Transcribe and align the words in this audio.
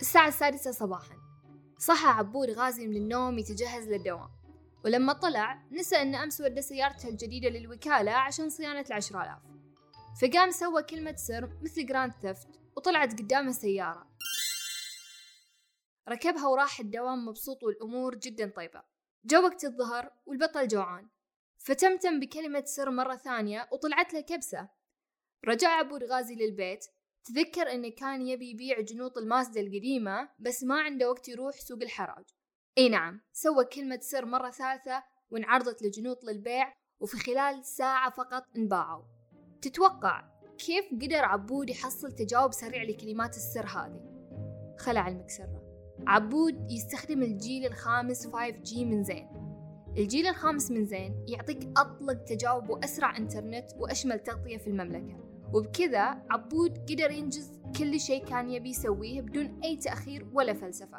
الساعة 0.00 0.28
السادسة 0.28 0.70
صباحا. 0.70 1.16
صحى 1.78 2.06
عبود 2.08 2.50
غازي 2.50 2.86
من 2.86 2.96
النوم 2.96 3.38
يتجهز 3.38 3.88
للدوام. 3.88 4.30
ولما 4.84 5.12
طلع 5.12 5.62
نسى 5.70 5.96
أن 5.96 6.14
أمس 6.14 6.40
ودى 6.40 6.62
سيارته 6.62 7.08
الجديدة 7.08 7.48
للوكالة 7.48 8.12
عشان 8.12 8.50
صيانة 8.50 8.84
العشرة 8.88 9.22
آلاف. 9.22 9.42
فقام 10.20 10.50
سوى 10.50 10.82
كلمة 10.82 11.14
سر 11.16 11.58
مثل 11.62 11.86
Grand 11.86 12.12
Theft 12.12 12.48
وطلعت 12.76 13.12
قدامه 13.12 13.52
سيارة. 13.52 14.06
ركبها 16.08 16.46
وراح 16.46 16.80
الدوام 16.80 17.26
مبسوط 17.26 17.62
والأمور 17.62 18.14
جدا 18.14 18.52
طيبة. 18.56 18.82
جا 19.24 19.42
وقت 19.42 19.64
الظهر 19.64 20.10
والبطل 20.26 20.68
جوعان. 20.68 21.08
فتمتم 21.58 22.20
بكلمة 22.20 22.64
سر 22.64 22.90
مرة 22.90 23.16
ثانية 23.16 23.68
وطلعت 23.72 24.14
له 24.14 24.20
كبسة. 24.20 24.68
رجع 25.44 25.68
عبود 25.68 26.04
غازي 26.04 26.34
للبيت 26.34 26.86
تذكر 27.26 27.72
انه 27.72 27.88
كان 27.88 28.26
يبي 28.26 28.50
يبيع 28.50 28.80
جنوط 28.80 29.18
المازدا 29.18 29.60
القديمة 29.60 30.28
بس 30.38 30.62
ما 30.62 30.80
عنده 30.80 31.10
وقت 31.10 31.28
يروح 31.28 31.60
سوق 31.60 31.82
الحراج. 31.82 32.24
إي 32.78 32.88
نعم 32.88 33.20
سوى 33.32 33.64
كلمة 33.64 33.98
سر 34.02 34.24
مرة 34.24 34.50
ثالثة 34.50 35.02
وانعرضت 35.30 35.82
لجنوط 35.82 36.24
للبيع 36.24 36.72
وفي 37.00 37.16
خلال 37.16 37.64
ساعة 37.64 38.10
فقط 38.10 38.42
انباعوا. 38.56 39.04
تتوقع 39.62 40.24
كيف 40.58 40.84
قدر 41.02 41.24
عبود 41.24 41.70
يحصل 41.70 42.12
تجاوب 42.12 42.52
سريع 42.52 42.82
لكلمات 42.82 43.36
السر 43.36 43.66
هذه؟ 43.66 44.00
خلع 44.78 45.08
المكسرة 45.08 45.62
عبود 46.06 46.70
يستخدم 46.70 47.22
الجيل 47.22 47.66
الخامس 47.66 48.26
5G 48.26 48.76
من 48.76 49.04
زين. 49.04 49.28
الجيل 49.98 50.26
الخامس 50.26 50.70
من 50.70 50.86
زين 50.86 51.24
يعطيك 51.28 51.68
أطلق 51.76 52.24
تجاوب 52.24 52.70
وأسرع 52.70 53.16
إنترنت 53.16 53.66
وأشمل 53.76 54.18
تغطية 54.18 54.56
في 54.56 54.66
المملكة. 54.66 55.25
وبكذا 55.54 56.02
عبود 56.30 56.78
قدر 56.78 57.10
ينجز 57.10 57.60
كل 57.78 58.00
شيء 58.00 58.24
كان 58.24 58.50
يبي 58.50 58.70
يسويه 58.70 59.20
بدون 59.20 59.60
أي 59.64 59.76
تأخير 59.76 60.26
ولا 60.32 60.54
فلسفة. 60.54 60.98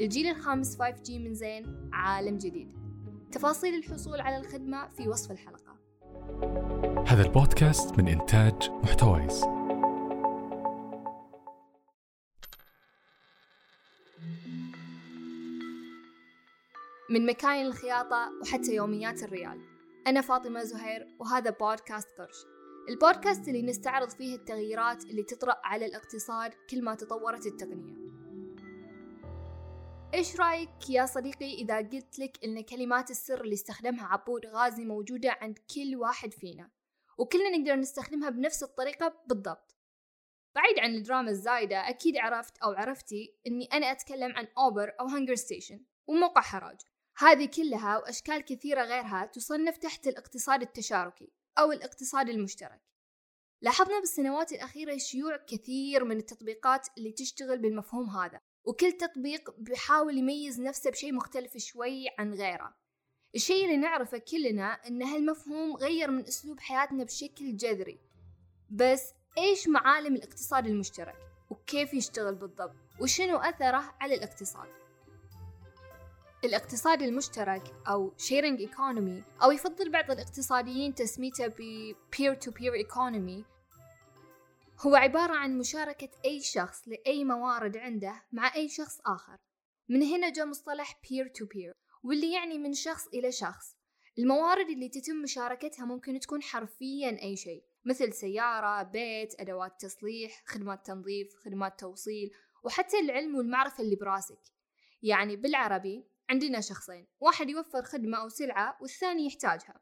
الجيل 0.00 0.26
الخامس 0.26 0.76
5G 0.76 1.10
من 1.10 1.34
زين 1.34 1.90
عالم 1.92 2.38
جديد. 2.38 2.72
تفاصيل 3.32 3.74
الحصول 3.74 4.20
على 4.20 4.36
الخدمة 4.36 4.88
في 4.88 5.08
وصف 5.08 5.30
الحلقة. 5.30 5.76
هذا 7.06 7.22
البودكاست 7.22 7.98
من 7.98 8.08
إنتاج 8.08 8.70
محتويس. 8.70 9.44
من 17.10 17.26
مكاين 17.26 17.66
الخياطة 17.66 18.30
وحتى 18.42 18.74
يوميات 18.74 19.22
الريال. 19.22 19.60
أنا 20.06 20.20
فاطمة 20.20 20.62
زهير 20.62 21.06
وهذا 21.20 21.50
بودكاست 21.50 22.08
قرش. 22.18 22.59
البودكاست 22.88 23.48
اللي 23.48 23.62
نستعرض 23.62 24.10
فيه 24.10 24.36
التغييرات 24.36 25.04
اللي 25.04 25.22
تطرأ 25.22 25.60
على 25.64 25.86
الاقتصاد 25.86 26.54
كل 26.70 26.84
ما 26.84 26.94
تطورت 26.94 27.46
التقنية. 27.46 28.10
إيش 30.14 30.40
رأيك 30.40 30.90
يا 30.90 31.06
صديقي 31.06 31.54
إذا 31.54 31.76
قلت 31.76 32.18
لك 32.18 32.44
إن 32.44 32.60
كلمات 32.60 33.10
السر 33.10 33.40
اللي 33.40 33.54
استخدمها 33.54 34.06
عبود 34.06 34.46
غازي 34.46 34.84
موجودة 34.84 35.36
عند 35.40 35.58
كل 35.74 35.96
واحد 35.96 36.32
فينا؟ 36.32 36.70
وكلنا 37.18 37.58
نقدر 37.58 37.76
نستخدمها 37.76 38.30
بنفس 38.30 38.62
الطريقة 38.62 39.22
بالضبط. 39.26 39.76
بعيد 40.54 40.78
عن 40.78 40.94
الدراما 40.94 41.30
الزايدة 41.30 41.88
أكيد 41.88 42.16
عرفت 42.16 42.58
أو 42.58 42.70
عرفتي 42.70 43.34
إني 43.46 43.64
أنا 43.64 43.92
أتكلم 43.92 44.32
عن 44.36 44.48
أوبر 44.58 44.92
أو 45.00 45.06
HungerStation 45.06 45.84
وموقع 46.06 46.40
حراج. 46.40 46.80
هذه 47.16 47.46
كلها 47.56 47.98
وأشكال 47.98 48.44
كثيرة 48.44 48.82
غيرها 48.82 49.26
تصنف 49.26 49.76
تحت 49.76 50.06
الاقتصاد 50.06 50.62
التشاركي. 50.62 51.32
أو 51.58 51.72
الاقتصاد 51.72 52.28
المشترك. 52.28 52.80
لاحظنا 53.62 54.00
بالسنوات 54.00 54.52
الأخيرة 54.52 54.96
شيوع 54.96 55.36
كثير 55.36 56.04
من 56.04 56.16
التطبيقات 56.16 56.88
اللي 56.98 57.12
تشتغل 57.12 57.58
بالمفهوم 57.58 58.10
هذا 58.10 58.40
وكل 58.64 58.92
تطبيق 58.92 59.50
بيحاول 59.58 60.18
يميز 60.18 60.60
نفسه 60.60 60.90
بشيء 60.90 61.14
مختلف 61.14 61.56
شوي 61.56 62.06
عن 62.18 62.34
غيره. 62.34 62.74
الشيء 63.34 63.64
اللي 63.64 63.76
نعرفه 63.76 64.18
كلنا 64.18 64.72
إن 64.72 65.02
هالمفهوم 65.02 65.76
غير 65.76 66.10
من 66.10 66.26
أسلوب 66.26 66.60
حياتنا 66.60 67.04
بشكل 67.04 67.56
جذري. 67.56 68.00
بس 68.70 69.12
إيش 69.38 69.68
معالم 69.68 70.16
الاقتصاد 70.16 70.66
المشترك؟ 70.66 71.16
وكيف 71.50 71.94
يشتغل 71.94 72.34
بالضبط؟ 72.34 72.76
وشنو 73.00 73.36
أثره 73.36 73.94
على 74.00 74.14
الاقتصاد؟ 74.14 74.79
الاقتصاد 76.44 77.02
المشترك 77.02 77.62
أو 77.88 78.12
sharing 78.18 78.68
economy 78.68 79.42
أو 79.42 79.50
يفضل 79.50 79.90
بعض 79.90 80.10
الاقتصاديين 80.10 80.94
تسميته 80.94 81.46
ب 81.46 81.92
peer 82.16 82.36
to 82.36 82.50
peer 82.50 82.86
economy. 82.86 83.44
هو 84.86 84.94
عبارة 84.96 85.32
عن 85.32 85.58
مشاركة 85.58 86.08
أي 86.24 86.40
شخص 86.40 86.88
لأي 86.88 87.24
موارد 87.24 87.76
عنده 87.76 88.22
مع 88.32 88.54
أي 88.54 88.68
شخص 88.68 89.00
آخر. 89.06 89.36
من 89.88 90.02
هنا 90.02 90.30
جاء 90.30 90.46
مصطلح 90.46 90.92
peer 90.92 91.26
to 91.26 91.44
peer 91.44 91.74
واللي 92.04 92.32
يعني 92.32 92.58
من 92.58 92.72
شخص 92.72 93.06
إلى 93.06 93.32
شخص. 93.32 93.76
الموارد 94.18 94.70
اللي 94.70 94.88
تتم 94.88 95.16
مشاركتها 95.16 95.84
ممكن 95.84 96.20
تكون 96.20 96.42
حرفيا 96.42 97.22
أي 97.22 97.36
شيء 97.36 97.64
مثل 97.84 98.12
سيارة، 98.12 98.82
بيت، 98.82 99.40
أدوات 99.40 99.80
تصليح، 99.80 100.42
خدمات 100.46 100.86
تنظيف، 100.86 101.34
خدمات 101.44 101.80
توصيل 101.80 102.30
وحتى 102.64 102.98
العلم 102.98 103.34
والمعرفة 103.34 103.82
اللي 103.84 103.96
براسك. 103.96 104.40
يعني 105.02 105.36
بالعربي 105.36 106.04
عندنا 106.30 106.60
شخصين 106.60 107.06
واحد 107.20 107.50
يوفر 107.50 107.82
خدمة 107.82 108.18
أو 108.18 108.28
سلعة 108.28 108.78
والثاني 108.80 109.26
يحتاجها. 109.26 109.80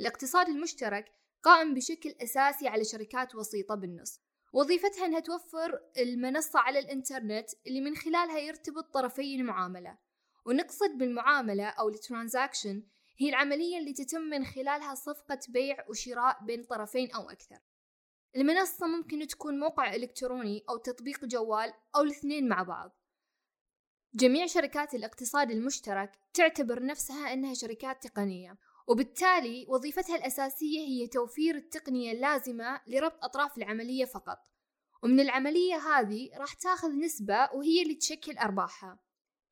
الاقتصاد 0.00 0.48
المشترك 0.48 1.12
قائم 1.42 1.74
بشكل 1.74 2.14
أساسي 2.22 2.68
على 2.68 2.84
شركات 2.84 3.34
وسيطة 3.34 3.74
بالنص. 3.74 4.20
وظيفتها 4.52 5.06
أنها 5.06 5.20
توفر 5.20 5.80
المنصة 5.98 6.58
على 6.58 6.78
الإنترنت 6.78 7.50
اللي 7.66 7.80
من 7.80 7.96
خلالها 7.96 8.38
يرتبط 8.38 8.94
طرفي 8.94 9.36
المعاملة. 9.36 9.98
ونقصد 10.46 10.90
بالمعاملة 10.90 11.66
أو 11.66 11.88
الترانزاكشن 11.88 12.82
هي 13.18 13.28
العملية 13.28 13.78
اللي 13.78 13.92
تتم 13.92 14.20
من 14.20 14.44
خلالها 14.44 14.94
صفقة 14.94 15.40
بيع 15.48 15.84
وشراء 15.88 16.44
بين 16.44 16.64
طرفين 16.64 17.12
أو 17.12 17.30
أكثر. 17.30 17.58
المنصة 18.36 18.86
ممكن 18.86 19.26
تكون 19.26 19.58
موقع 19.58 19.94
إلكتروني 19.94 20.64
أو 20.68 20.76
تطبيق 20.76 21.24
جوال 21.24 21.72
أو 21.96 22.02
الاثنين 22.02 22.48
مع 22.48 22.62
بعض. 22.62 23.05
جميع 24.14 24.46
شركات 24.46 24.94
الاقتصاد 24.94 25.50
المشترك 25.50 26.12
تعتبر 26.34 26.84
نفسها 26.84 27.32
أنها 27.32 27.54
شركات 27.54 28.06
تقنية 28.06 28.58
وبالتالي 28.86 29.66
وظيفتها 29.68 30.16
الأساسية 30.16 30.80
هي 30.80 31.06
توفير 31.06 31.54
التقنية 31.54 32.12
اللازمة 32.12 32.80
لربط 32.86 33.24
أطراف 33.24 33.58
العملية 33.58 34.04
فقط. 34.04 34.38
ومن 35.02 35.20
العملية 35.20 35.76
هذه 35.76 36.30
راح 36.36 36.52
تاخذ 36.52 36.98
نسبة 36.98 37.48
وهي 37.54 37.82
اللي 37.82 37.94
تشكل 37.94 38.38
أرباحها. 38.38 38.98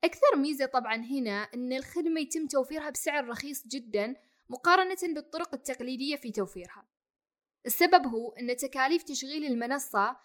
أكثر 0.03 0.35
ميزة 0.35 0.65
طبعا 0.65 0.95
هنا 0.95 1.41
أن 1.53 1.73
الخدمة 1.73 2.21
يتم 2.21 2.47
توفيرها 2.47 2.89
بسعر 2.89 3.27
رخيص 3.27 3.67
جدا 3.67 4.15
مقارنة 4.49 5.13
بالطرق 5.13 5.53
التقليدية 5.53 6.15
في 6.15 6.31
توفيرها. 6.31 6.87
السبب 7.65 8.07
هو 8.07 8.31
أن 8.31 8.55
تكاليف 8.55 9.03
تشغيل 9.03 9.45
المنصة 9.45 10.17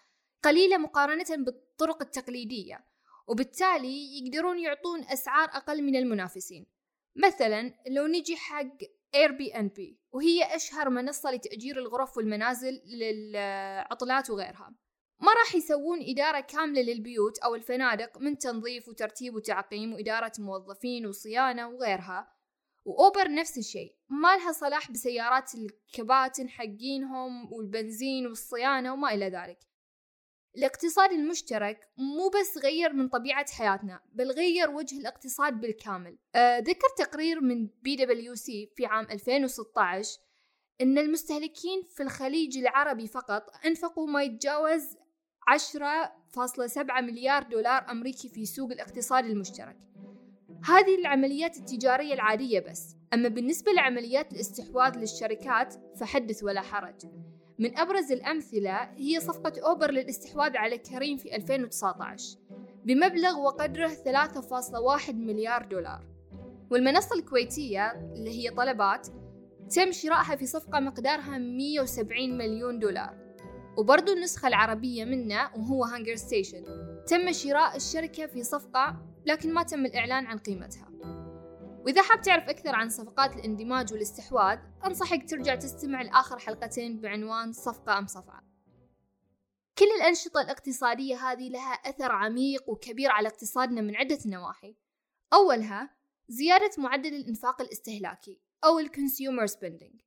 قليلة 0.43 0.77
مقارنة 0.77 1.45
بالطرق 1.45 2.01
التقليدية 2.01 2.85
وبالتالي 3.27 4.17
يقدرون 4.17 4.59
يعطون 4.59 5.03
أسعار 5.03 5.49
أقل 5.49 5.83
من 5.83 5.95
المنافسين. 5.95 6.65
مثلا 7.15 7.73
لو 7.87 8.07
نجي 8.07 8.35
حق 8.35 8.77
اير 9.15 9.31
بي 9.31 9.55
ان 9.55 9.67
بي 9.67 9.99
وهي 10.11 10.55
أشهر 10.55 10.89
منصة 10.89 11.31
لتأجير 11.31 11.79
الغرف 11.79 12.17
والمنازل 12.17 12.81
للعطلات 12.85 14.29
وغيرها. 14.29 14.75
ما 15.19 15.33
راح 15.33 15.55
يسوون 15.55 15.99
إدارة 16.01 16.39
كاملة 16.39 16.81
للبيوت 16.81 17.39
أو 17.39 17.55
الفنادق 17.55 18.17
من 18.17 18.37
تنظيف 18.37 18.87
وترتيب 18.87 19.35
وتعقيم 19.35 19.93
وإدارة 19.93 20.31
موظفين 20.39 21.05
وصيانة 21.05 21.69
وغيرها. 21.69 22.33
وأوبر 22.85 23.31
نفس 23.31 23.57
الشيء 23.57 23.95
ما 24.09 24.37
لها 24.37 24.51
صلاح 24.51 24.91
بسيارات 24.91 25.51
الكباتن 25.55 26.49
حقينهم 26.49 27.53
والبنزين 27.53 28.27
والصيانة 28.27 28.93
وما 28.93 29.13
إلى 29.13 29.29
ذلك. 29.29 29.59
الاقتصاد 30.57 31.11
المشترك 31.11 31.89
مو 31.97 32.29
بس 32.29 32.57
غير 32.63 32.93
من 32.93 33.07
طبيعة 33.09 33.45
حياتنا 33.51 33.99
بل 34.13 34.31
غير 34.31 34.69
وجه 34.69 34.99
الاقتصاد 34.99 35.61
بالكامل. 35.61 36.17
أه 36.35 36.59
ذكر 36.59 36.87
تقرير 36.97 37.41
من 37.41 37.69
بي 37.81 37.95
دبليو 37.95 38.35
سي 38.35 38.71
في 38.75 38.85
عام 38.85 39.07
2016 39.11 40.19
أن 40.81 40.97
المستهلكين 40.97 41.83
في 41.95 42.03
الخليج 42.03 42.57
العربي 42.57 43.07
فقط 43.07 43.43
أنفقوا 43.65 44.07
ما 44.07 44.23
يتجاوز 44.23 44.97
10.7 45.49 47.01
مليار 47.01 47.43
دولار 47.43 47.91
أمريكي 47.91 48.29
في 48.29 48.45
سوق 48.45 48.71
الاقتصاد 48.71 49.25
المشترك. 49.25 49.77
هذه 50.63 50.95
العمليات 50.99 51.57
التجارية 51.57 52.13
العادية 52.13 52.59
بس 52.59 52.95
أما 53.13 53.29
بالنسبة 53.29 53.71
لعمليات 53.71 54.33
الاستحواذ 54.33 54.97
للشركات 54.97 55.75
فحدث 55.99 56.43
ولا 56.43 56.61
حرج. 56.61 57.05
من 57.61 57.77
أبرز 57.77 58.11
الأمثلة 58.11 58.89
هي 58.97 59.19
صفقة 59.19 59.53
أوبر 59.65 59.91
للاستحواذ 59.91 60.57
على 60.57 60.77
كريم 60.77 61.17
في 61.17 61.35
2019 61.35 62.37
بمبلغ 62.85 63.39
وقدره 63.39 63.87
3.1 63.87 65.11
مليار 65.13 65.65
دولار. 65.65 66.05
والمنصة 66.71 67.15
الكويتية 67.15 67.91
اللي 67.91 68.29
هي 68.29 68.49
طلبات 68.49 69.07
تم 69.75 69.91
شرائها 69.91 70.35
في 70.35 70.45
صفقة 70.45 70.79
مقدارها 70.79 71.37
170 71.37 72.37
مليون 72.37 72.79
دولار. 72.79 73.17
وبرضو 73.77 74.13
النسخة 74.13 74.47
العربية 74.47 75.05
منه 75.05 75.49
وهو 75.55 75.83
HungerStation 75.83 76.63
تم 77.07 77.31
شراء 77.31 77.75
الشركة 77.75 78.25
في 78.25 78.43
صفقة 78.43 78.97
لكن 79.25 79.53
ما 79.53 79.63
تم 79.63 79.85
الإعلان 79.85 80.25
عن 80.25 80.37
قيمتها. 80.37 80.89
وإذا 81.85 82.01
حاب 82.01 82.21
تعرف 82.21 82.49
أكثر 82.49 82.75
عن 82.75 82.89
صفقات 82.89 83.35
الاندماج 83.35 83.93
والاستحواذ 83.93 84.59
أنصحك 84.85 85.29
ترجع 85.29 85.55
تستمع 85.55 86.01
لآخر 86.01 86.39
حلقتين 86.39 87.01
بعنوان 87.01 87.53
صفقة 87.53 87.97
أم 87.97 88.07
صفعة 88.07 88.51
كل 89.81 89.87
الأنشطة 90.01 90.41
الاقتصادية 90.41 91.31
هذه 91.31 91.49
لها 91.49 91.73
أثر 91.73 92.11
عميق 92.11 92.69
وكبير 92.69 93.11
على 93.11 93.27
اقتصادنا 93.27 93.81
من 93.81 93.95
عدة 93.95 94.19
نواحي. 94.25 94.75
أولها 95.33 95.89
زيادة 96.27 96.71
معدل 96.77 97.15
الإنفاق 97.15 97.61
الاستهلاكي 97.61 98.39
أو 98.63 98.79
ال 98.79 98.86
consumer 98.86 99.45
spending 99.45 100.01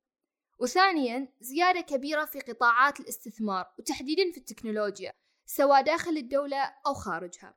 وثانيا 0.59 1.33
زيادة 1.41 1.81
كبيرة 1.81 2.25
في 2.25 2.39
قطاعات 2.39 2.99
الاستثمار 2.99 3.73
وتحديدا 3.79 4.31
في 4.31 4.37
التكنولوجيا 4.37 5.13
سواء 5.45 5.81
داخل 5.81 6.17
الدولة 6.17 6.73
أو 6.87 6.93
خارجها. 6.93 7.55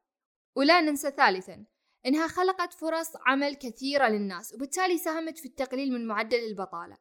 ولا 0.55 0.81
ننسى 0.81 1.11
ثالثا 1.11 1.65
إنها 2.07 2.29
خلقت 2.29 2.73
فرص 2.75 3.13
عمل 3.27 3.55
كثيرة 3.55 4.09
للناس 4.09 4.55
وبالتالي 4.55 4.99
ساهمت 4.99 5.39
في 5.39 5.49
التقليل 5.49 5.93
من 5.93 6.07
معدل 6.07 6.39
البطالة. 6.39 6.97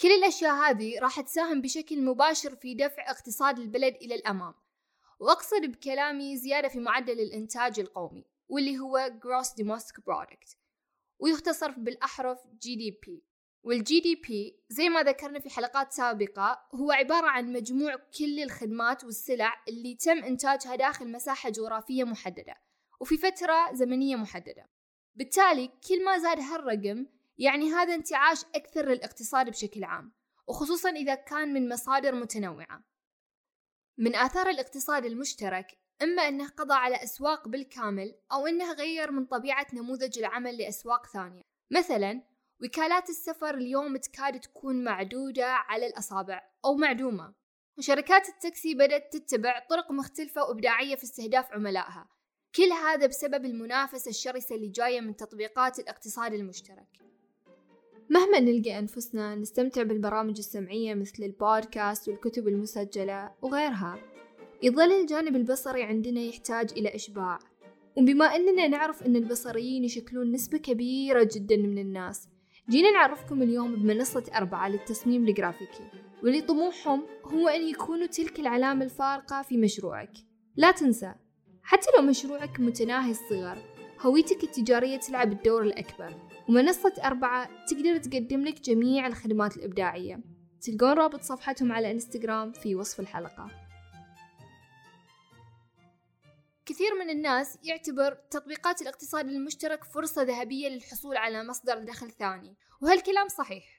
كل 0.00 0.08
الأشياء 0.08 0.54
هذه 0.54 0.98
راح 0.98 1.20
تساهم 1.20 1.60
بشكل 1.60 2.04
مباشر 2.04 2.56
في 2.56 2.74
دفع 2.74 3.10
اقتصاد 3.10 3.58
البلد 3.58 3.94
إلى 3.94 4.14
الأمام. 4.14 4.54
وأقصد 5.20 5.62
بكلامي 5.62 6.36
زيادة 6.36 6.68
في 6.68 6.78
معدل 6.78 7.20
الإنتاج 7.20 7.80
القومي 7.80 8.24
واللي 8.48 8.78
هو 8.78 9.10
Gross 9.24 9.46
Domestic 9.46 10.00
Product 10.10 10.56
ويختصر 11.18 11.70
بالأحرف 11.70 12.38
GDP 12.38 13.10
والجي 13.62 14.00
دي 14.00 14.14
بي 14.14 14.60
زي 14.68 14.88
ما 14.88 15.02
ذكرنا 15.02 15.38
في 15.38 15.50
حلقات 15.50 15.92
سابقة 15.92 16.66
هو 16.74 16.90
عبارة 16.92 17.26
عن 17.26 17.52
مجموع 17.52 17.96
كل 18.18 18.42
الخدمات 18.42 19.04
والسلع 19.04 19.64
اللي 19.68 19.94
تم 19.94 20.18
إنتاجها 20.24 20.76
داخل 20.76 21.12
مساحة 21.12 21.50
جغرافية 21.50 22.04
محددة. 22.04 22.54
وفي 23.00 23.16
فترة 23.16 23.72
زمنية 23.72 24.16
محددة. 24.16 24.66
بالتالي 25.14 25.68
كل 25.88 26.04
ما 26.04 26.18
زاد 26.18 26.40
هالرقم 26.40 27.06
يعني 27.38 27.72
هذا 27.72 27.94
انتعاش 27.94 28.44
أكثر 28.54 28.88
للاقتصاد 28.88 29.50
بشكل 29.50 29.84
عام 29.84 30.12
وخصوصا 30.46 30.90
إذا 30.90 31.14
كان 31.14 31.52
من 31.52 31.68
مصادر 31.68 32.14
متنوعة. 32.14 32.84
من 33.98 34.16
آثار 34.16 34.48
الاقتصاد 34.48 35.04
المشترك 35.04 35.78
إما 36.02 36.28
أنه 36.28 36.48
قضى 36.48 36.74
على 36.74 37.02
أسواق 37.02 37.48
بالكامل 37.48 38.14
أو 38.32 38.46
أنه 38.46 38.72
غير 38.72 39.10
من 39.10 39.26
طبيعة 39.26 39.66
نموذج 39.72 40.18
العمل 40.18 40.58
لأسواق 40.58 41.06
ثانية. 41.06 41.42
مثلا 41.70 42.22
وكالات 42.64 43.10
السفر 43.10 43.54
اليوم 43.54 43.96
تكاد 43.96 44.40
تكون 44.40 44.84
معدودة 44.84 45.46
على 45.46 45.86
الأصابع 45.86 46.42
أو 46.64 46.74
معدومة. 46.74 47.34
وشركات 47.78 48.28
التاكسي 48.28 48.74
بدأت 48.74 49.16
تتبع 49.16 49.66
طرق 49.70 49.90
مختلفة 49.90 50.42
وإبداعية 50.42 50.96
في 50.96 51.04
استهداف 51.04 51.52
عملائها. 51.52 52.08
كل 52.56 52.72
هذا 52.72 53.06
بسبب 53.06 53.44
المنافسة 53.44 54.08
الشرسة 54.08 54.54
اللي 54.56 54.68
جاية 54.68 55.00
من 55.00 55.16
تطبيقات 55.16 55.78
الاقتصاد 55.78 56.32
المشترك. 56.32 56.98
مهما 58.10 58.40
نلقى 58.40 58.78
أنفسنا 58.78 59.34
نستمتع 59.34 59.82
بالبرامج 59.82 60.38
السمعية 60.38 60.94
مثل 60.94 61.22
البودكاست 61.22 62.08
والكتب 62.08 62.48
المسجلة 62.48 63.32
وغيرها. 63.42 63.98
يظل 64.62 64.92
الجانب 64.92 65.36
البصري 65.36 65.82
عندنا 65.82 66.20
يحتاج 66.20 66.72
إلى 66.72 66.94
إشباع. 66.94 67.38
وبما 67.96 68.24
أننا 68.24 68.68
نعرف 68.68 69.02
أن 69.02 69.16
البصريين 69.16 69.84
يشكلون 69.84 70.32
نسبة 70.32 70.58
كبيرة 70.58 71.28
جدا 71.34 71.56
من 71.56 71.78
الناس 71.78 72.28
جينا 72.70 72.90
نعرفكم 72.90 73.42
اليوم 73.42 73.74
بمنصة 73.74 74.24
أربعة 74.34 74.68
للتصميم 74.68 75.28
الجرافيكي. 75.28 75.90
واللي 76.22 76.40
طموحهم 76.40 77.02
هو 77.24 77.48
أن 77.48 77.68
يكونوا 77.68 78.06
تلك 78.06 78.40
العلامة 78.40 78.84
الفارقة 78.84 79.42
في 79.42 79.56
مشروعك. 79.56 80.12
لا 80.56 80.70
تنسى 80.70 81.14
حتى 81.68 81.86
لو 81.96 82.02
مشروعك 82.02 82.60
متناهي 82.60 83.10
الصغر 83.10 83.58
هويتك 84.00 84.44
التجارية 84.44 84.96
تلعب 84.96 85.32
الدور 85.32 85.62
الأكبر 85.62 86.14
ومنصة 86.48 86.92
أربعة 87.04 87.66
تقدر 87.66 87.96
تقدم 87.96 88.44
لك 88.44 88.60
جميع 88.60 89.06
الخدمات 89.06 89.56
الإبداعية. 89.56 90.20
تلقون 90.60 90.92
رابط 90.92 91.22
صفحتهم 91.22 91.72
على 91.72 91.90
إنستغرام 91.90 92.52
في 92.52 92.74
وصف 92.74 93.00
الحلقة. 93.00 93.48
كثير 96.66 96.94
من 97.04 97.10
الناس 97.10 97.58
يعتبر 97.62 98.14
تطبيقات 98.30 98.82
الاقتصاد 98.82 99.28
المشترك 99.28 99.84
فرصة 99.84 100.22
ذهبية 100.22 100.68
للحصول 100.68 101.16
على 101.16 101.44
مصدر 101.44 101.78
دخل 101.78 102.10
ثاني 102.10 102.56
وهالكلام 102.82 103.28
صحيح. 103.28 103.77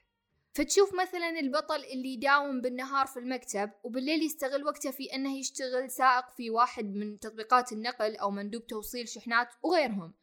فتشوف 0.52 0.94
مثلا 0.94 1.40
البطل 1.40 1.84
اللي 1.84 2.12
يداوم 2.12 2.60
بالنهار 2.60 3.06
في 3.06 3.18
المكتب 3.18 3.70
وبالليل 3.84 4.22
يستغل 4.22 4.64
وقته 4.64 4.90
في 4.90 5.14
إنه 5.14 5.38
يشتغل 5.38 5.90
سائق 5.90 6.30
في 6.30 6.50
واحد 6.50 6.94
من 6.94 7.18
تطبيقات 7.18 7.72
النقل 7.72 8.16
أو 8.16 8.30
مندوب 8.30 8.66
توصيل 8.66 9.08
شحنات 9.08 9.48
وغيرهم. 9.62 10.14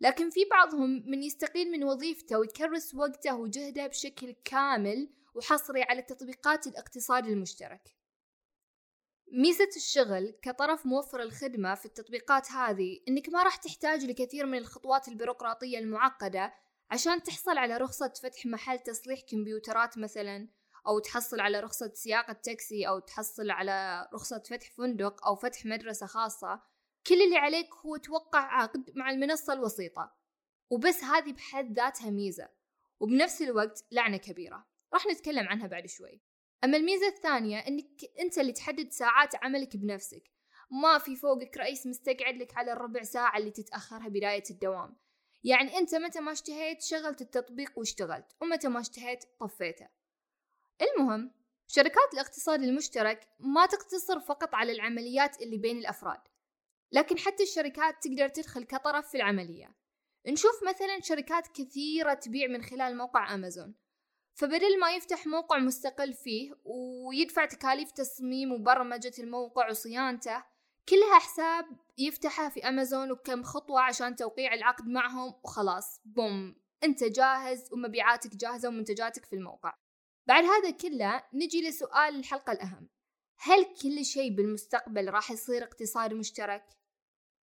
لكن 0.00 0.30
في 0.30 0.40
بعضهم 0.50 1.02
من 1.06 1.22
يستقيل 1.22 1.70
من 1.70 1.84
وظيفته 1.84 2.38
ويكرس 2.38 2.94
وقته 2.94 3.36
وجهده 3.36 3.86
بشكل 3.86 4.34
كامل 4.44 5.10
وحصري 5.34 5.82
على 5.82 6.02
تطبيقات 6.02 6.66
الاقتصاد 6.66 7.26
المشترك. 7.26 8.00
ميزة 9.32 9.68
الشغل 9.76 10.34
كطرف 10.42 10.86
موفر 10.86 11.22
الخدمة 11.22 11.74
في 11.74 11.86
التطبيقات 11.86 12.52
هذه 12.52 13.00
إنك 13.08 13.28
ما 13.28 13.42
راح 13.42 13.56
تحتاج 13.56 14.04
لكثير 14.04 14.46
من 14.46 14.58
الخطوات 14.58 15.08
البيروقراطية 15.08 15.78
المعقدة 15.78 16.52
عشان 16.90 17.22
تحصل 17.22 17.58
على 17.58 17.76
رخصة 17.76 18.12
فتح 18.22 18.46
محل 18.46 18.78
تصليح 18.78 19.20
كمبيوترات 19.30 19.98
مثلا 19.98 20.48
أو 20.86 20.98
تحصل 20.98 21.40
على 21.40 21.60
رخصة 21.60 21.92
سياقة 21.94 22.32
تاكسي 22.32 22.88
أو 22.88 22.98
تحصل 22.98 23.50
على 23.50 24.08
رخصة 24.14 24.42
فتح 24.50 24.72
فندق 24.72 25.26
أو 25.26 25.36
فتح 25.36 25.66
مدرسة 25.66 26.06
خاصة 26.06 26.62
كل 27.06 27.22
اللي 27.22 27.36
عليك 27.36 27.74
هو 27.74 27.96
توقع 27.96 28.38
عقد 28.38 28.90
مع 28.94 29.10
المنصة 29.10 29.52
الوسيطة. 29.52 30.16
وبس 30.70 31.04
هذه 31.04 31.32
بحد 31.32 31.72
ذاتها 31.72 32.10
ميزة. 32.10 32.48
وبنفس 33.00 33.42
الوقت 33.42 33.84
لعنة 33.90 34.16
كبيرة. 34.16 34.66
راح 34.94 35.06
نتكلم 35.06 35.48
عنها 35.48 35.66
بعد 35.66 35.86
شوي. 35.86 36.22
أما 36.64 36.76
الميزة 36.76 37.08
الثانية 37.08 37.58
أنك 37.58 37.86
أنت 38.20 38.38
اللي 38.38 38.52
تحدد 38.52 38.90
ساعات 38.90 39.44
عملك 39.44 39.76
بنفسك. 39.76 40.22
ما 40.70 40.98
في 40.98 41.16
فوقك 41.16 41.56
رئيس 41.56 41.86
مستقعد 41.86 42.36
لك 42.36 42.56
على 42.56 42.72
الربع 42.72 43.02
ساعة 43.02 43.38
اللي 43.38 43.50
تتأخرها 43.50 44.08
بداية 44.08 44.44
الدوام. 44.50 44.96
يعني 45.44 45.78
أنت 45.78 45.94
متى 45.94 46.20
ما 46.20 46.32
اشتهيت 46.32 46.82
شغلت 46.82 47.20
التطبيق 47.20 47.78
واشتغلت 47.78 48.26
ومتى 48.40 48.68
ما 48.68 48.80
اشتهيت 48.80 49.24
طفيته. 49.40 49.88
المهم 50.82 51.32
شركات 51.66 52.14
الاقتصاد 52.14 52.62
المشترك 52.62 53.28
ما 53.38 53.66
تقتصر 53.66 54.20
فقط 54.20 54.54
على 54.54 54.72
العمليات 54.72 55.42
اللي 55.42 55.56
بين 55.58 55.78
الأفراد 55.78 56.20
لكن 56.92 57.18
حتى 57.18 57.42
الشركات 57.42 57.94
تقدر 58.02 58.28
تدخل 58.28 58.64
كطرف 58.64 59.08
في 59.08 59.16
العملية. 59.16 59.74
نشوف 60.26 60.62
مثلا 60.68 61.00
شركات 61.00 61.46
كثيرة 61.46 62.14
تبيع 62.14 62.48
من 62.48 62.62
خلال 62.62 62.96
موقع 62.96 63.34
أمازون. 63.34 63.74
فبدل 64.34 64.80
ما 64.80 64.90
يفتح 64.90 65.26
موقع 65.26 65.58
مستقل 65.58 66.12
فيه 66.12 66.52
ويدفع 66.64 67.44
تكاليف 67.44 67.90
تصميم 67.90 68.52
وبرمجة 68.52 69.12
الموقع 69.18 69.70
وصيانته 69.70 70.44
كلها 70.88 71.18
حساب 71.18 71.66
يفتحه 72.00 72.48
في 72.48 72.68
أمازون 72.68 73.10
وكم 73.10 73.42
خطوة 73.42 73.80
عشان 73.80 74.16
توقيع 74.16 74.54
العقد 74.54 74.86
معهم 74.88 75.34
وخلاص 75.44 76.00
بوم. 76.04 76.56
أنت 76.84 77.04
جاهز 77.04 77.72
ومبيعاتك 77.72 78.36
جاهزة 78.36 78.68
ومنتجاتك 78.68 79.24
في 79.24 79.32
الموقع. 79.32 79.74
بعد 80.26 80.44
هذا 80.44 80.70
كله 80.70 81.22
نجي 81.32 81.68
لسؤال 81.68 82.16
الحلقة 82.16 82.52
الأهم. 82.52 82.88
هل 83.38 83.64
كل 83.82 84.04
شيء 84.04 84.36
بالمستقبل 84.36 85.10
راح 85.10 85.30
يصير 85.30 85.64
اقتصاد 85.64 86.14
مشترك؟ 86.14 86.64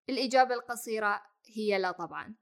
الإجابة 0.09 0.55
القصيرة 0.55 1.23
هي 1.47 1.79
لا 1.79 1.93
طبعا. 1.93 2.35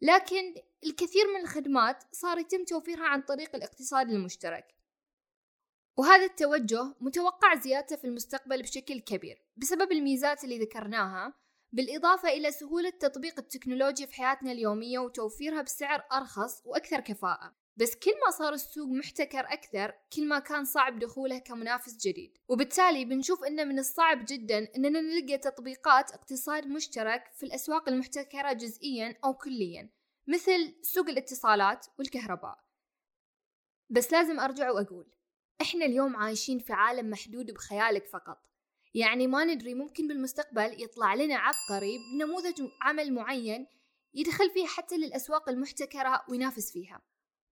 لكن 0.00 0.54
الكثير 0.84 1.26
من 1.34 1.40
الخدمات 1.40 2.04
صار 2.12 2.38
يتم 2.38 2.64
توفيرها 2.64 3.06
عن 3.06 3.22
طريق 3.22 3.54
الاقتصاد 3.54 4.10
المشترك. 4.10 4.77
وهذا 5.98 6.24
التوجه 6.24 6.94
متوقع 7.00 7.54
زيادته 7.54 7.96
في 7.96 8.04
المستقبل 8.04 8.62
بشكل 8.62 9.00
كبير 9.00 9.42
بسبب 9.56 9.92
الميزات 9.92 10.44
اللي 10.44 10.58
ذكرناها 10.58 11.34
بالإضافة 11.72 12.28
إلى 12.28 12.50
سهولة 12.50 12.90
تطبيق 12.90 13.38
التكنولوجيا 13.38 14.06
في 14.06 14.14
حياتنا 14.14 14.52
اليومية 14.52 14.98
وتوفيرها 14.98 15.62
بسعر 15.62 16.04
أرخص 16.12 16.62
وأكثر 16.64 17.00
كفاءة. 17.00 17.54
بس 17.76 17.96
كل 17.96 18.10
ما 18.26 18.30
صار 18.30 18.52
السوق 18.52 18.88
محتكر 18.88 19.40
أكثر 19.40 19.94
كل 20.12 20.28
ما 20.28 20.38
كان 20.38 20.64
صعب 20.64 20.98
دخوله 20.98 21.38
كمنافس 21.38 21.96
جديد. 21.96 22.38
وبالتالي 22.48 23.04
بنشوف 23.04 23.44
أنه 23.44 23.64
من 23.64 23.78
الصعب 23.78 24.24
جدا 24.28 24.68
أننا 24.76 25.00
نلقى 25.00 25.38
تطبيقات 25.38 26.10
اقتصاد 26.10 26.66
مشترك 26.66 27.30
في 27.34 27.46
الأسواق 27.46 27.88
المحتكرة 27.88 28.52
جزئيا 28.52 29.18
أو 29.24 29.34
كليا 29.34 29.90
مثل 30.26 30.74
سوق 30.82 31.08
الاتصالات 31.08 31.86
والكهرباء. 31.98 32.58
بس 33.90 34.12
لازم 34.12 34.40
أرجع 34.40 34.70
وأقول 34.70 35.17
إحنا 35.62 35.84
اليوم 35.84 36.16
عايشين 36.16 36.58
في 36.58 36.72
عالم 36.72 37.10
محدود 37.10 37.50
بخيالك 37.50 38.06
فقط. 38.06 38.38
يعني 38.94 39.26
ما 39.26 39.44
ندري 39.44 39.74
ممكن 39.74 40.08
بالمستقبل 40.08 40.82
يطلع 40.82 41.14
لنا 41.14 41.36
عبقري 41.36 41.98
بنموذج 42.12 42.62
عمل 42.82 43.12
معين 43.12 43.66
يدخل 44.14 44.50
فيه 44.50 44.66
حتى 44.66 44.96
للأسواق 44.96 45.48
المحتكرة 45.48 46.24
وينافس 46.28 46.72
فيها. 46.72 47.02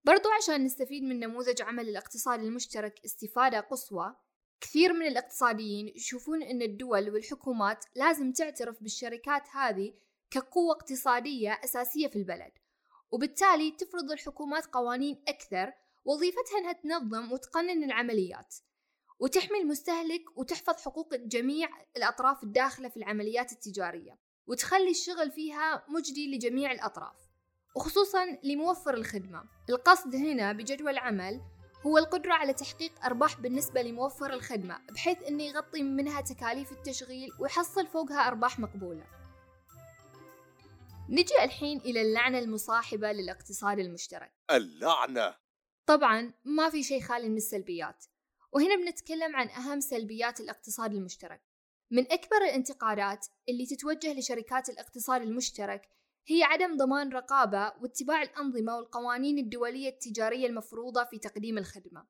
برضو 0.05 0.29
عشان 0.31 0.65
نستفيد 0.65 1.03
من 1.03 1.21
نموذج 1.21 1.63
عمل 1.63 1.89
الاقتصاد 1.89 2.41
المشترك 2.41 3.01
استفادة 3.05 3.61
قصوى 3.61 4.17
كثير 4.61 4.93
من 4.93 5.07
الاقتصاديين 5.07 5.89
يشوفون 5.89 6.43
أن 6.43 6.63
الدول 6.63 7.11
والحكومات 7.11 7.85
لازم 7.95 8.33
تعترف 8.33 8.83
بالشركات 8.83 9.49
هذه 9.49 9.95
كقوة 10.31 10.75
اقتصادية 10.75 11.61
أساسية 11.65 12.09
في 12.09 12.17
البلد 12.17 12.53
وبالتالي 13.11 13.71
تفرض 13.71 14.11
الحكومات 14.11 14.67
قوانين 14.67 15.23
أكثر 15.29 15.73
وظيفتها 16.07 16.59
أنها 16.59 16.73
تنظم 16.73 17.33
وتقنن 17.33 17.85
العمليات 17.85 18.55
وتحمي 19.19 19.59
المستهلك 19.59 20.39
وتحفظ 20.39 20.75
حقوق 20.83 21.15
جميع 21.15 21.69
الأطراف 21.97 22.43
الداخلة 22.43 22.89
في 22.89 22.97
العمليات 22.97 23.53
التجارية 23.53 24.19
وتخلي 24.47 24.91
الشغل 24.91 25.31
فيها 25.31 25.85
مجدي 25.89 26.37
لجميع 26.37 26.73
الأطراف 26.73 27.17
وخصوصا 27.77 28.39
لموفر 28.45 28.95
الخدمة. 28.95 29.45
القصد 29.71 30.15
هنا 30.15 30.53
بجدول 30.53 30.89
العمل 30.89 31.41
هو 31.87 31.99
القدرة 31.99 32.33
على 32.33 32.53
تحقيق 32.53 33.05
أرباح 33.05 33.41
بالنسبة 33.41 33.83
لموفر 33.83 34.33
الخدمة 34.33 34.79
بحيث 34.93 35.23
أنه 35.23 35.43
يغطي 35.43 35.83
منها 35.83 36.21
تكاليف 36.21 36.73
التشغيل 36.73 37.31
ويحصل 37.41 37.87
فوقها 37.87 38.29
أرباح 38.29 38.59
مقبولة. 38.59 39.05
نجي 41.09 41.45
الحين 41.45 41.79
إلى 41.79 42.03
اللعنة 42.03 42.39
المصاحبة 42.39 43.13
للاقتصاد 43.13 43.79
المشترك. 43.79 44.33
اللعنة. 44.51 45.46
طبعا 45.87 46.33
ما 46.45 46.71
في 46.71 46.83
شيء 46.83 47.02
خالي 47.02 47.28
من 47.28 47.37
السلبيات 47.37 48.05
وهنا 48.52 48.76
بنتكلم 48.76 49.37
عن 49.37 49.49
أهم 49.49 49.81
سلبيات 49.81 50.40
الاقتصاد 50.40 50.93
المشترك. 50.95 51.40
من 51.90 52.12
أكبر 52.12 52.37
الانتقادات 52.37 53.26
اللي 53.49 53.66
تتوجه 53.66 54.12
لشركات 54.12 54.69
الاقتصاد 54.69 55.23
المشترك 55.23 55.88
هي 56.26 56.43
عدم 56.43 56.76
ضمان 56.76 57.12
رقابة 57.12 57.73
واتباع 57.83 58.23
الأنظمة 58.23 58.76
والقوانين 58.76 59.38
الدولية 59.38 59.88
التجارية 59.88 60.47
المفروضة 60.47 61.05
في 61.05 61.19
تقديم 61.19 61.59
الخدمة. 61.59 62.07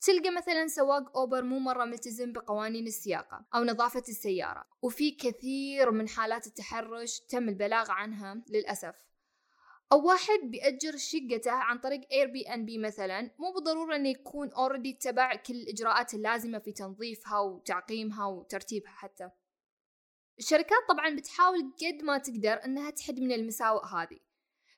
تلقى 0.00 0.30
مثلا 0.30 0.66
سواق 0.66 1.16
أوبر 1.16 1.42
مو 1.42 1.58
مرة 1.58 1.84
ملتزم 1.84 2.32
بقوانين 2.32 2.86
السياقة 2.86 3.44
أو 3.54 3.64
نظافة 3.64 4.04
السيارة 4.08 4.64
وفي 4.82 5.10
كثير 5.10 5.90
من 5.90 6.08
حالات 6.08 6.46
التحرش 6.46 7.20
تم 7.20 7.48
البلاغ 7.48 7.90
عنها 7.90 8.44
للأسف. 8.48 9.09
أو 9.92 10.06
واحد 10.06 10.38
بيأجر 10.42 10.96
شقته 10.96 11.50
عن 11.50 11.78
طريق 11.78 12.00
Airbnb 12.12 12.78
مثلا 12.78 13.30
مو 13.38 13.52
بالضرورة 13.52 13.96
إنه 13.96 14.08
يكون 14.08 14.52
already 14.52 14.90
اتبع 14.90 15.34
كل 15.34 15.54
الإجراءات 15.54 16.14
اللازمة 16.14 16.58
في 16.58 16.72
تنظيفها 16.72 17.38
وتعقيمها 17.38 18.26
وترتيبها 18.26 18.90
حتى. 18.90 19.30
الشركات 20.38 20.78
طبعا 20.88 21.16
بتحاول 21.16 21.72
قد 21.82 22.04
ما 22.04 22.18
تقدر 22.18 22.64
إنها 22.64 22.90
تحد 22.90 23.20
من 23.20 23.32
المساوئ 23.32 23.84
هذه. 23.86 24.18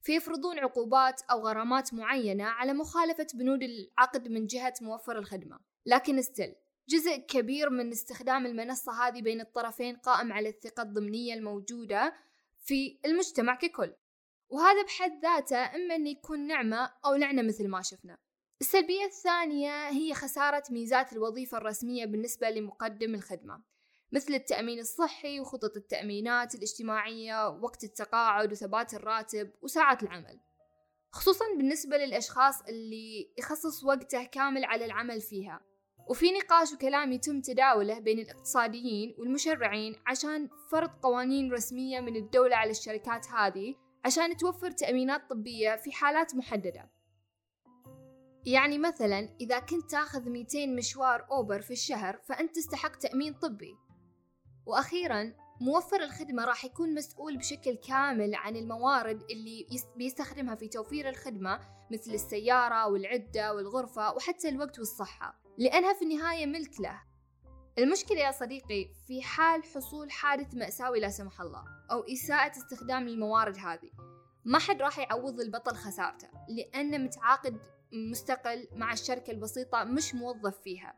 فيفرضون 0.02 0.58
عقوبات 0.58 1.22
أو 1.30 1.40
غرامات 1.40 1.94
معينة 1.94 2.44
على 2.44 2.72
مخالفة 2.72 3.26
بنود 3.34 3.62
العقد 3.62 4.28
من 4.28 4.46
جهة 4.46 4.74
موفر 4.80 5.18
الخدمة. 5.18 5.58
لكن 5.86 6.18
still 6.18 6.54
جزء 6.88 7.16
كبير 7.16 7.70
من 7.70 7.90
استخدام 7.90 8.46
المنصة 8.46 8.92
هذه 8.92 9.22
بين 9.22 9.40
الطرفين 9.40 9.96
قائم 9.96 10.32
على 10.32 10.48
الثقة 10.48 10.82
الضمنية 10.82 11.34
الموجودة 11.34 12.14
في 12.64 12.98
المجتمع 13.04 13.54
ككل. 13.54 13.92
وهذا 14.52 14.82
بحد 14.82 15.22
ذاته 15.22 15.74
إما 15.76 15.94
أن 15.94 16.06
يكون 16.06 16.46
نعمة 16.46 16.92
أو 17.04 17.14
لعنة 17.14 17.42
مثل 17.42 17.68
ما 17.68 17.82
شفنا. 17.82 18.18
السلبية 18.60 19.04
الثانية 19.04 19.88
هي 19.88 20.14
خسارة 20.14 20.62
ميزات 20.70 21.12
الوظيفة 21.12 21.58
الرسمية 21.58 22.04
بالنسبة 22.04 22.50
لمقدم 22.50 23.14
الخدمة 23.14 23.62
مثل 24.12 24.34
التأمين 24.34 24.78
الصحي 24.78 25.40
وخطط 25.40 25.76
التأمينات 25.76 26.54
الاجتماعية 26.54 27.48
وقت 27.48 27.84
التقاعد 27.84 28.52
وثبات 28.52 28.94
الراتب 28.94 29.50
وساعات 29.62 30.02
العمل. 30.02 30.40
خصوصا 31.12 31.44
بالنسبة 31.56 31.96
للأشخاص 31.96 32.62
اللي 32.62 33.34
يخصص 33.38 33.84
وقته 33.84 34.24
كامل 34.24 34.64
على 34.64 34.84
العمل 34.84 35.20
فيها. 35.20 35.60
وفي 36.08 36.32
نقاش 36.32 36.72
وكلام 36.72 37.12
يتم 37.12 37.40
تداوله 37.40 37.98
بين 37.98 38.18
الاقتصاديين 38.18 39.14
والمشرعين 39.18 39.96
عشان 40.06 40.48
فرض 40.70 40.90
قوانين 41.02 41.52
رسمية 41.52 42.00
من 42.00 42.16
الدولة 42.16 42.56
على 42.56 42.70
الشركات 42.70 43.26
هذه 43.26 43.74
عشان 44.04 44.36
توفر 44.36 44.70
تأمينات 44.70 45.30
طبية 45.30 45.76
في 45.76 45.92
حالات 45.92 46.34
محددة. 46.34 46.90
يعني 48.46 48.78
مثلا 48.78 49.36
إذا 49.40 49.58
كنت 49.58 49.90
تاخذ 49.90 50.28
200 50.28 50.66
مشوار 50.66 51.26
أوبر 51.30 51.60
في 51.60 51.70
الشهر 51.70 52.20
فأنت 52.28 52.56
تستحق 52.56 52.96
تأمين 52.96 53.34
طبي. 53.34 53.76
وأخيرا 54.66 55.34
موفر 55.60 56.02
الخدمة 56.02 56.44
راح 56.44 56.64
يكون 56.64 56.94
مسؤول 56.94 57.36
بشكل 57.36 57.74
كامل 57.74 58.34
عن 58.34 58.56
الموارد 58.56 59.22
اللي 59.30 59.66
بيستخدمها 59.96 60.54
في 60.54 60.68
توفير 60.68 61.08
الخدمة 61.08 61.60
مثل 61.92 62.14
السيارة 62.14 62.88
والعدة 62.88 63.54
والغرفة 63.54 64.14
وحتى 64.14 64.48
الوقت 64.48 64.78
والصحة. 64.78 65.42
لأنها 65.58 65.94
في 65.94 66.04
النهاية 66.04 66.46
ملك 66.46 66.80
له. 66.80 67.11
المشكلة 67.78 68.18
يا 68.18 68.32
صديقي 68.32 68.88
في 69.06 69.22
حال 69.22 69.64
حصول 69.64 70.10
حادث 70.10 70.54
مأساوي 70.54 71.00
لا 71.00 71.08
سمح 71.08 71.40
الله 71.40 71.64
أو 71.90 72.00
إساءة 72.00 72.50
استخدام 72.50 73.08
الموارد 73.08 73.58
هذه. 73.58 73.90
ما 74.44 74.58
حد 74.58 74.82
راح 74.82 74.98
يعوض 74.98 75.40
البطل 75.40 75.74
خسارته 75.74 76.28
لأنه 76.48 76.98
متعاقد 76.98 77.60
مستقل 77.92 78.68
مع 78.72 78.92
الشركة 78.92 79.30
البسيطة 79.30 79.84
مش 79.84 80.14
موظف 80.14 80.60
فيها. 80.60 80.94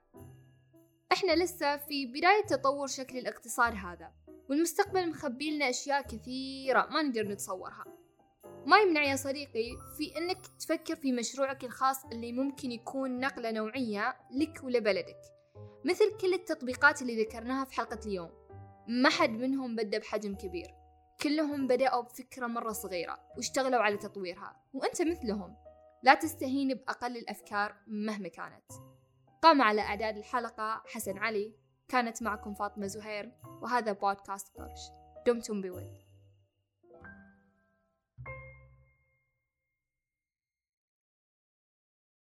إحنا 1.13 1.45
لسه 1.45 1.77
في 1.77 2.07
بداية 2.07 2.45
تطور 2.45 2.87
شكل 2.87 3.19
الاقتصاد 3.19 3.75
هذا 3.75 4.13
والمستقبل 4.51 5.11
مخبي 5.11 5.57
لنا 5.57 5.71
أشياء 5.71 6.03
كثيرة 6.03 6.87
ما 6.91 7.03
نقدر 7.03 7.29
نتصورها. 7.29 7.85
ما 8.67 8.79
يمنع 8.79 9.05
يا 9.05 9.17
صديقي 9.17 9.71
في 9.99 10.19
أنك 10.19 10.47
تفكر 10.61 10.97
في 10.97 11.13
مشروعك 11.13 11.65
الخاص 11.65 12.05
اللي 12.05 12.33
ممكن 12.33 12.73
يكون 12.73 13.21
نقلة 13.21 13.51
نوعية 13.51 14.17
لك 14.31 14.61
ولبلدك. 14.65 15.34
مثل 15.85 16.17
كل 16.21 16.35
التطبيقات 16.35 17.03
اللي 17.03 17.23
ذكرناها 17.23 17.65
في 17.65 17.75
حلقة 17.75 18.01
اليوم. 18.07 18.31
ما 18.89 19.09
حد 19.09 19.31
منهم 19.31 19.77
بدأ 19.77 19.99
بحجم 19.99 20.35
كبير. 20.35 20.75
كلهم 21.23 21.67
بدأوا 21.67 22.03
بفكرة 22.03 22.47
مرة 22.47 22.73
صغيرة 22.73 23.19
واشتغلوا 23.37 23.81
على 23.81 23.97
تطويرها. 23.97 24.63
وأنت 24.73 25.03
مثلهم. 25.03 25.57
لا 26.03 26.15
تستهين 26.15 26.75
بأقل 26.75 27.17
الأفكار 27.17 27.77
مهما 27.87 28.29
كانت. 28.29 28.73
قام 29.43 29.63
على 29.63 29.81
إعداد 29.81 30.17
الحلقة 30.17 30.83
حسن 30.87 31.19
علي. 31.19 31.55
كانت 31.89 32.23
معكم 32.23 32.55
فاطمة 32.55 32.87
زهير. 32.87 33.33
وهذا 33.63 33.93
بودكاست 33.93 34.57
قرش 34.57 34.81
دمتم 35.27 35.61
بود. 35.61 36.04